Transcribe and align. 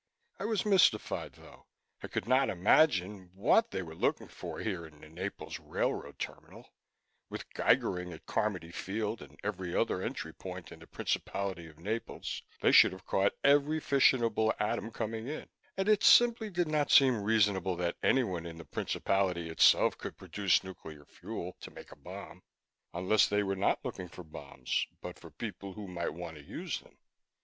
I 0.39 0.45
was 0.45 0.65
mystified, 0.65 1.33
though 1.33 1.67
I 2.01 2.07
could 2.07 2.27
not 2.27 2.49
imagine 2.49 3.29
what 3.35 3.69
they 3.69 3.83
were 3.83 3.93
looking 3.93 4.29
for 4.29 4.59
here 4.59 4.83
in 4.83 4.99
the 4.99 5.09
Naples 5.09 5.59
railroad 5.59 6.17
terminal; 6.17 6.73
with 7.29 7.47
geigering 7.53 8.11
at 8.11 8.25
Carmody 8.25 8.71
Field 8.71 9.21
and 9.21 9.39
every 9.43 9.75
other 9.75 10.01
entry 10.01 10.33
point 10.33 10.65
to 10.69 10.75
the 10.75 10.87
Principality 10.87 11.67
of 11.67 11.77
Naples, 11.77 12.41
they 12.61 12.71
should 12.71 12.93
have 12.93 13.05
caught 13.05 13.33
every 13.43 13.79
fissionable 13.79 14.51
atom 14.59 14.89
coming 14.89 15.27
in, 15.27 15.47
and 15.77 15.87
it 15.87 16.01
simply 16.03 16.49
did 16.49 16.67
not 16.67 16.89
seem 16.89 17.21
reasonable 17.21 17.75
that 17.75 17.97
anyone 18.01 18.47
in 18.47 18.57
the 18.57 18.65
principality 18.65 19.49
itself 19.51 19.99
could 19.99 20.17
produce 20.17 20.63
nuclear 20.63 21.05
fuel 21.05 21.55
to 21.59 21.69
make 21.69 21.91
a 21.91 21.95
bomb. 21.95 22.41
Unless 22.91 23.27
they 23.27 23.43
were 23.43 23.55
not 23.55 23.85
looking 23.85 24.07
for 24.07 24.23
bombs, 24.23 24.87
but 24.99 25.19
for 25.19 25.29
people 25.29 25.73
who 25.73 25.87
might 25.87 26.15
want 26.15 26.37
to 26.37 26.43
use 26.43 26.79
them. 26.79 26.97